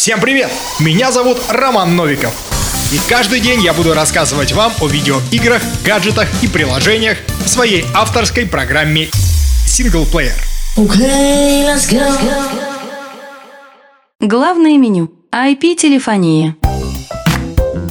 [0.00, 0.50] Всем привет!
[0.78, 2.32] Меня зовут Роман Новиков.
[2.90, 8.46] И каждый день я буду рассказывать вам о видеоиграх, гаджетах и приложениях в своей авторской
[8.46, 9.10] программе
[9.66, 10.32] Single Player.
[10.78, 12.00] Okay, let's go.
[14.20, 15.10] Главное меню.
[15.32, 16.56] IP-телефония.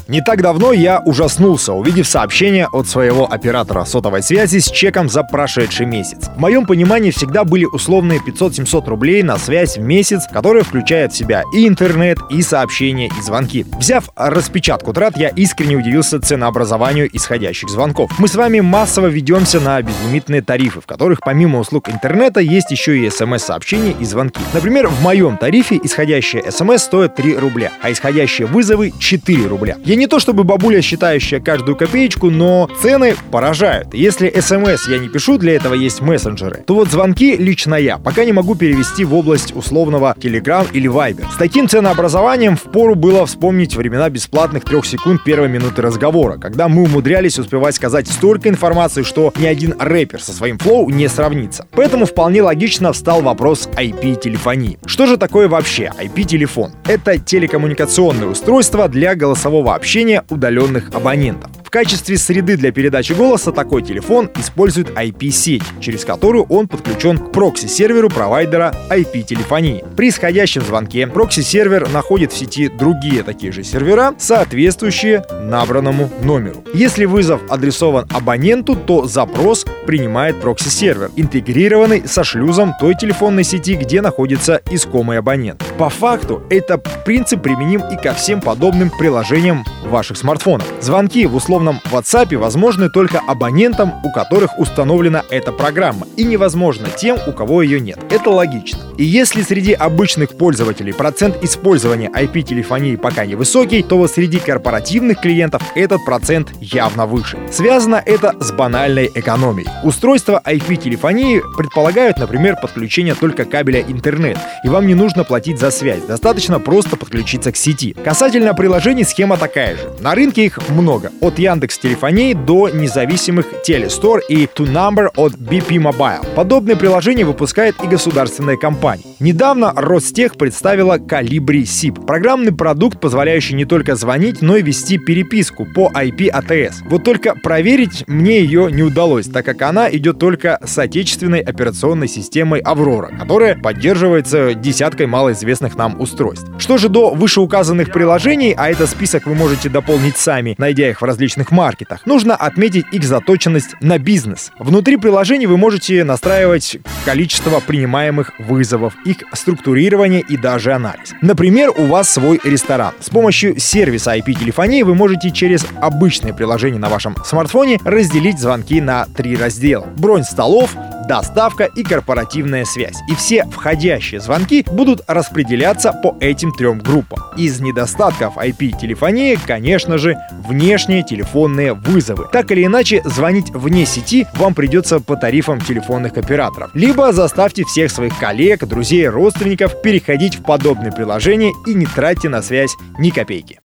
[0.09, 5.21] Не так давно я ужаснулся, увидев сообщение от своего оператора сотовой связи с чеком за
[5.21, 6.31] прошедший месяц.
[6.35, 11.15] В моем понимании всегда были условные 500-700 рублей на связь в месяц, которая включает в
[11.15, 13.67] себя и интернет, и сообщения, и звонки.
[13.77, 18.09] Взяв распечатку трат, я искренне удивился ценообразованию исходящих звонков.
[18.17, 22.97] Мы с вами массово ведемся на безлимитные тарифы, в которых помимо услуг интернета есть еще
[22.97, 24.41] и смс-сообщения и звонки.
[24.55, 29.77] Например, в моем тарифе исходящие смс стоят 3 рубля, а исходящие вызовы 4 рубля.
[29.85, 33.93] Я не то чтобы бабуля, считающая каждую копеечку, но цены поражают.
[33.93, 38.23] Если смс я не пишу, для этого есть мессенджеры, то вот звонки лично я пока
[38.23, 41.25] не могу перевести в область условного Telegram или Viber.
[41.33, 46.83] С таким ценообразованием впору было вспомнить времена бесплатных трех секунд первой минуты разговора, когда мы
[46.83, 51.67] умудрялись успевать сказать столько информации, что ни один рэпер со своим флоу не сравнится.
[51.71, 54.79] Поэтому вполне логично встал вопрос IP-телефонии.
[54.85, 56.71] Что же такое вообще IP-телефон?
[56.85, 61.58] Это телекоммуникационное устройство для голосового общения общения удаленных абонентов.
[61.69, 67.31] В качестве среды для передачи голоса такой телефон использует IP-сеть, через которую он подключен к
[67.31, 69.85] прокси-серверу провайдера IP-телефонии.
[69.95, 76.63] При исходящем звонке прокси-сервер находит в сети другие такие же сервера, соответствующие набранному номеру.
[76.73, 84.01] Если вызов адресован абоненту, то запрос принимает прокси-сервер, интегрированный со шлюзом той телефонной сети, где
[84.01, 85.63] находится искомый абонент.
[85.77, 90.65] По факту, это принцип применим и ко всем подобным приложениям ваших смартфонов.
[90.81, 97.17] Звонки в условном WhatsApp возможны только абонентам, у которых установлена эта программа, и невозможно тем,
[97.27, 97.99] у кого ее нет.
[98.09, 98.79] Это логично.
[98.97, 105.61] И если среди обычных пользователей процент использования IP-телефонии пока невысокий, то вот среди корпоративных клиентов
[105.75, 107.37] этот процент явно выше.
[107.51, 109.69] Связано это с банальной экономией.
[109.83, 116.03] Устройства IP-телефонии предполагают, например, подключение только кабеля интернет, и вам не нужно платить за связь,
[116.03, 117.95] достаточно просто подключиться к сети.
[118.03, 119.91] Касательно приложений схема такая же.
[119.99, 126.35] На рынке их много, от Яндекс Телефонии до независимых Телестор и TwoNumber от BP Mobile.
[126.35, 129.03] Подобные приложения выпускает и государственная компания.
[129.19, 135.65] Недавно Ростех представила Calibri SIP, программный продукт, позволяющий не только звонить, но и вести переписку
[135.65, 136.87] по IP ATS.
[136.87, 142.07] Вот только проверить мне ее не удалось, так как она идет только с отечественной операционной
[142.07, 146.47] системой Aurora, которая поддерживается десяткой малоизвестных нам устройств.
[146.59, 151.05] Что же до вышеуказанных приложений, а этот список вы можете дополнить сами, найдя их в
[151.05, 154.51] различных маркетах, нужно отметить их заточенность на бизнес.
[154.59, 161.13] Внутри приложений вы можете настраивать количество принимаемых вызовов, их структурирование и даже анализ.
[161.21, 162.93] Например, у вас свой ресторан.
[162.99, 169.05] С помощью сервиса IP-телефонии вы можете через обычное приложение на вашем смартфоне разделить звонки на
[169.05, 169.87] три раздела.
[169.97, 170.75] Бронь столов,
[171.09, 172.97] доставка и корпоративная связь.
[173.09, 177.19] И все входящие звонки будут распределяться по этим трем группам.
[177.35, 180.17] Из недостатков IP-телефонии, конечно же,
[180.47, 182.27] внешние телефонные вызовы.
[182.31, 186.69] Так или иначе, звонить вне сети вам придется по тарифам телефонных операторов.
[186.75, 192.43] Либо заставьте всех своих коллег, друзей, родственников переходить в подобные приложения и не тратьте на
[192.43, 193.59] связь ни копейки.